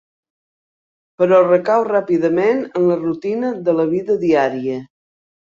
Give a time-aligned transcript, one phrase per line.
[1.21, 4.81] Però recau ràpidament en la rutina de la vida diària.